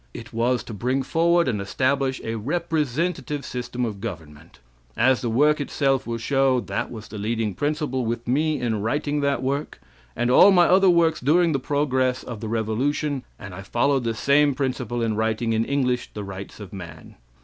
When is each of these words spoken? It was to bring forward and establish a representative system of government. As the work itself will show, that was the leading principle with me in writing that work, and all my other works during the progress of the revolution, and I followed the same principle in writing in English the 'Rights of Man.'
It 0.15 0.33
was 0.33 0.63
to 0.63 0.73
bring 0.73 1.03
forward 1.03 1.47
and 1.47 1.61
establish 1.61 2.19
a 2.23 2.33
representative 2.33 3.45
system 3.45 3.85
of 3.85 4.01
government. 4.01 4.57
As 4.97 5.21
the 5.21 5.29
work 5.29 5.61
itself 5.61 6.07
will 6.07 6.17
show, 6.17 6.59
that 6.59 6.89
was 6.89 7.07
the 7.07 7.19
leading 7.19 7.53
principle 7.53 8.03
with 8.03 8.27
me 8.27 8.59
in 8.59 8.81
writing 8.81 9.19
that 9.21 9.43
work, 9.43 9.79
and 10.15 10.31
all 10.31 10.49
my 10.49 10.65
other 10.65 10.89
works 10.89 11.19
during 11.21 11.51
the 11.51 11.59
progress 11.59 12.23
of 12.23 12.39
the 12.39 12.49
revolution, 12.49 13.21
and 13.37 13.53
I 13.53 13.61
followed 13.61 14.03
the 14.03 14.15
same 14.15 14.55
principle 14.55 15.03
in 15.03 15.15
writing 15.15 15.53
in 15.53 15.63
English 15.65 16.09
the 16.15 16.23
'Rights 16.23 16.59
of 16.59 16.73
Man.' 16.73 17.13